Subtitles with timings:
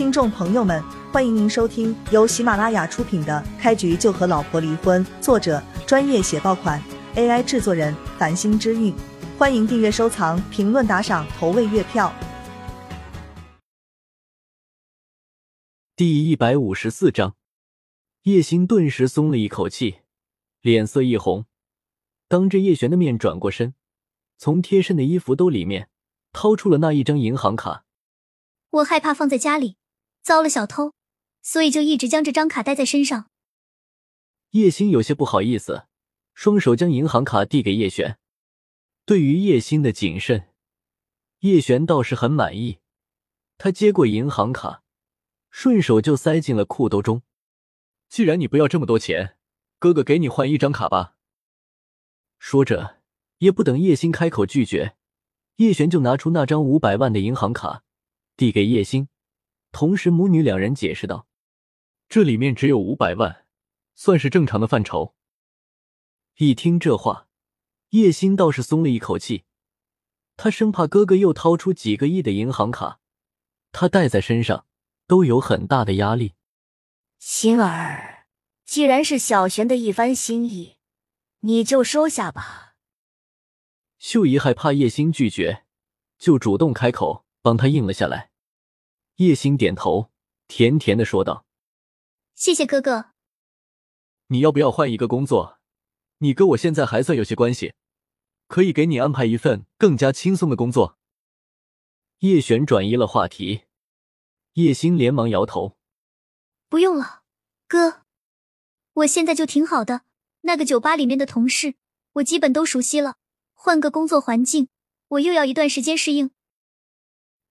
[0.00, 6.82] 听众朋友们，欢迎您收听由喜马拉雅出品的《开局就和老婆离婚》，作者专业写爆款
[7.16, 8.94] ，AI 制作人繁星之韵。
[9.36, 12.10] 欢迎订阅、收藏、评论、打赏、投喂月票。
[15.94, 17.36] 第一百五十四章，
[18.22, 19.96] 叶星顿时松了一口气，
[20.62, 21.44] 脸色一红，
[22.26, 23.74] 当着叶璇的面转过身，
[24.38, 25.90] 从贴身的衣服兜里面
[26.32, 27.84] 掏出了那一张银行卡。
[28.70, 29.76] 我害怕放在家里
[30.22, 30.92] 遭了小偷，
[31.42, 33.30] 所以就一直将这张卡带在身上。
[34.50, 35.86] 叶星有些不好意思，
[36.34, 38.18] 双手将银行卡递给叶璇。
[39.04, 40.48] 对于叶星的谨慎，
[41.40, 42.78] 叶璇倒是很满意。
[43.58, 44.82] 他接过银行卡。
[45.52, 47.22] 顺手就塞进了裤兜中。
[48.08, 49.36] 既然你不要这么多钱，
[49.80, 51.16] 哥哥给你换一张卡吧。
[52.38, 53.00] 说着，
[53.38, 54.96] 也不等叶星开口拒绝，
[55.56, 57.82] 叶璇就拿出那张五百万的银行卡，
[58.36, 59.08] 递给叶星，
[59.72, 61.26] 同时母女两人解释道
[62.08, 63.46] ：“这里面只有五百万，
[63.94, 65.14] 算是正常的范畴。”
[66.38, 67.28] 一听这话，
[67.90, 69.44] 叶星倒是松了一口气，
[70.36, 73.00] 他生怕哥哥又掏出几个亿的银行卡，
[73.72, 74.66] 他带在身上。
[75.10, 76.36] 都有很大的压力。
[77.18, 78.26] 心儿，
[78.64, 80.76] 既然是小璇的一番心意，
[81.40, 82.76] 你就收下吧。
[83.98, 85.64] 秀姨害怕叶星拒绝，
[86.16, 88.29] 就主动开口帮他应了下来。
[89.20, 90.10] 叶星点头，
[90.48, 91.44] 甜甜的说道
[92.34, 93.10] ：“谢谢哥哥。
[94.28, 95.58] 你要不要换一个工作？
[96.20, 97.74] 你哥我现在还算有些关系，
[98.46, 100.96] 可以给你安排一份更加轻松的工作。”
[102.20, 103.64] 叶璇转移了话题。
[104.54, 105.76] 叶星连忙摇头
[106.70, 107.20] ：“不用了，
[107.68, 108.04] 哥，
[108.94, 110.04] 我现在就挺好的。
[110.40, 111.74] 那个酒吧里面的同事，
[112.14, 113.18] 我基本都熟悉了。
[113.52, 114.70] 换个工作环境，
[115.08, 116.30] 我又要一段时间适应。”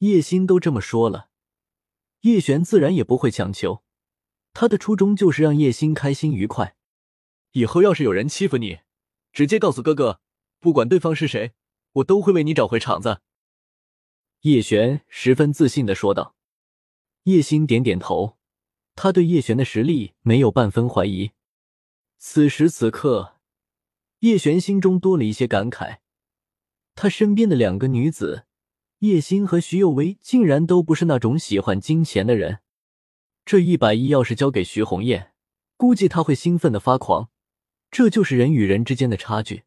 [0.00, 1.28] 叶星都这么说了，
[2.20, 3.82] 叶璇自然也不会强求。
[4.52, 6.76] 他的初衷就是让叶星开心愉快。
[7.52, 8.80] 以后要是有人欺负你，
[9.32, 10.20] 直接告诉哥哥，
[10.58, 11.52] 不管对方是谁，
[11.92, 13.20] 我都会为你找回场子。”
[14.42, 16.34] 叶璇十分自信的说道。
[17.24, 18.38] 叶星点点头，
[18.94, 21.32] 他对叶璇的实力没有半分怀疑。
[22.16, 23.36] 此时此刻，
[24.20, 25.98] 叶璇心中多了一些感慨。
[26.94, 28.46] 他身边的两个女子，
[29.00, 32.58] 叶星和徐幼薇，竟然都不是那种喜欢金钱的人。
[33.46, 35.32] 这一百亿要是交给徐红艳，
[35.78, 37.30] 估计他会兴奋的发狂。
[37.90, 39.64] 这就是人与人之间的差距。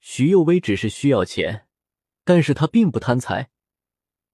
[0.00, 1.66] 徐幼薇只是需要钱，
[2.24, 3.48] 但是他并不贪财。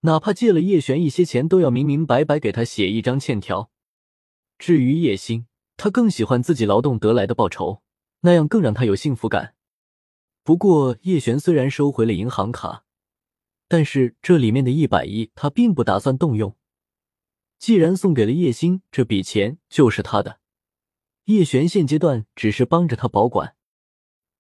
[0.01, 3.71] 哪怕借了叶璇一些钱，都要明明白白给他写一张欠条。
[4.59, 5.47] 至于叶星，
[5.77, 7.83] 他更喜欢自己劳动得来的报酬，
[8.23, 9.55] 那样更让他有幸福感。
[10.43, 12.85] 不过，叶璇虽然收回了银行卡，
[13.69, 16.57] 但是这里面的一百亿他并不打算动用。
[17.59, 20.41] 既然送给了叶星，这笔钱就是他的。
[21.25, 23.55] 叶璇现阶段只是帮着他保管，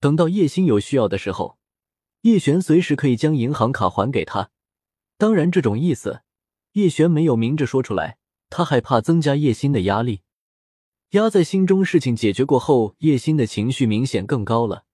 [0.00, 1.58] 等到叶星有需要的时候，
[2.22, 4.50] 叶璇随时可以将银行卡还给他。
[5.18, 6.22] 当然，这种意思，
[6.72, 8.18] 叶璇没有明着说出来，
[8.48, 10.22] 他害怕增加叶星的压力。
[11.10, 14.84] 压在心中事情解决过后，叶星的情绪明显更高了。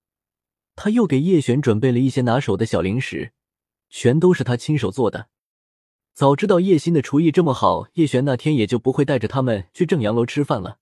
[0.75, 3.33] 他又给叶璇准备了一些拿手的小零食，
[3.97, 5.29] 全都是他亲手做的。
[6.15, 10.81] 早知道叶心的厨艺这么好，叶璇那天也就不会带着他们去正阳楼吃饭了。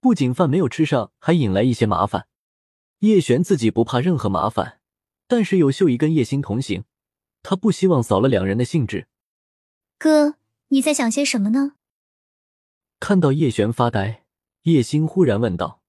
[0.00, 2.28] 不仅饭没有吃上，还引来一些麻烦。
[3.00, 4.80] 叶璇自己不怕任何麻烦，
[5.26, 6.84] 但是有秀姨跟叶心同行。
[7.42, 9.06] 他不希望扫了两人的兴致。
[9.98, 10.36] 哥，
[10.68, 11.74] 你在想些什么呢？
[12.98, 14.24] 看到叶璇发呆，
[14.62, 15.82] 叶星忽然问道。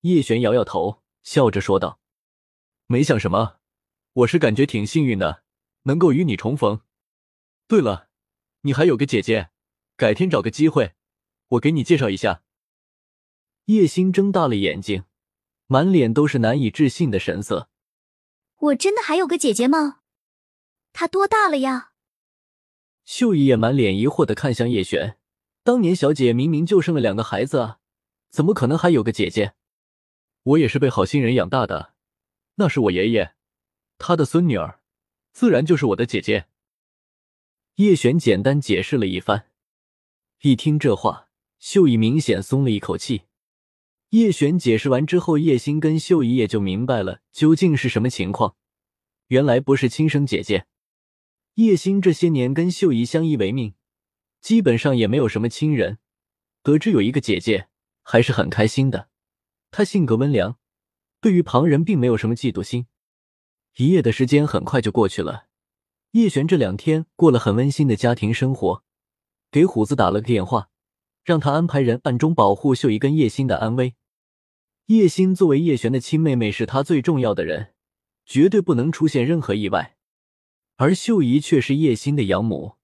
[0.00, 2.00] 叶璇摇摇头，笑着说道
[2.88, 3.56] ：“没想什么，
[4.14, 5.41] 我是感觉挺幸运的，
[5.82, 6.80] 能够与你重逢。
[7.66, 8.08] 对了，
[8.62, 9.50] 你还有个姐姐，
[9.96, 10.94] 改天找个机会，
[11.48, 12.42] 我给你介绍一下。”
[13.66, 15.04] 叶星睁大了眼睛，
[15.66, 17.68] 满脸都是难以置信的神色。
[18.58, 20.00] 我真的还有个姐姐吗？
[20.92, 21.92] 她多大了呀？
[23.04, 25.18] 秀姨也满脸疑惑的看向叶璇，
[25.64, 27.80] 当年小姐明明就生了两个孩子啊，
[28.30, 29.54] 怎么可能还有个姐姐？
[30.42, 31.94] 我也是被好心人养大的，
[32.56, 33.34] 那是我爷爷，
[33.98, 34.81] 他的孙女儿，
[35.32, 36.46] 自然就是我的姐姐。
[37.76, 39.46] 叶璇简单解释了一番，
[40.42, 43.22] 一听这话，秀姨明显松了一口气。
[44.10, 48.56] 叶璇解释完之后，叶星跟秀姨也就明白了究竟是什么情况，
[49.28, 50.66] 原来不是亲生姐姐。
[51.54, 53.74] 叶星这些年跟秀姨相依为命，
[54.42, 55.98] 基本上也没有什么亲人。
[56.62, 57.68] 得知有一个姐姐，
[58.02, 59.08] 还是很开心的。
[59.70, 60.58] 她性格温良，
[61.22, 62.86] 对于旁人并没有什么嫉妒心。
[63.76, 65.46] 一夜的时间很快就过去了，
[66.10, 68.84] 叶璇这两天过了很温馨的家庭生活。
[69.50, 70.68] 给虎子打了个电话，
[71.24, 73.94] 让他安排人暗中保护秀姨跟叶心的安危。
[74.86, 77.72] 叶心作为叶璇的亲妹妹，是他最重要的人，
[78.26, 79.96] 绝对不能出现任何意外。
[80.76, 82.76] 而秀姨却是叶心的养母，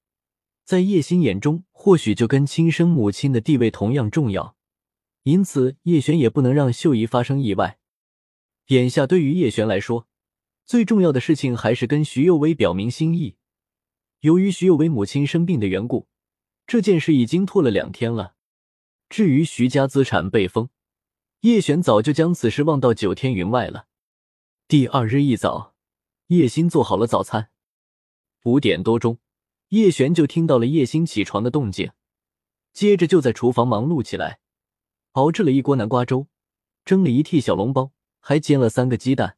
[0.64, 4.56] 在叶心眼中，或许就跟亲生母亲的地位同样重要。
[5.24, 7.78] 因此，叶璇也不能让秀姨发生意外。
[8.68, 10.07] 眼下，对于叶璇来说，
[10.68, 13.36] 最重要的事情还是跟徐幼薇表明心意。
[14.20, 16.08] 由于徐幼薇母亲生病的缘故，
[16.66, 18.34] 这件事已经拖了两天了。
[19.08, 20.68] 至于徐家资产被封，
[21.40, 23.86] 叶璇早就将此事忘到九天云外了。
[24.68, 25.74] 第二日一早，
[26.26, 27.48] 叶欣做好了早餐。
[28.44, 29.18] 五点多钟，
[29.68, 31.92] 叶璇就听到了叶欣起床的动静，
[32.74, 34.40] 接着就在厨房忙碌起来，
[35.12, 36.26] 熬制了一锅南瓜粥，
[36.84, 39.37] 蒸了一屉小笼包，还煎了三个鸡蛋。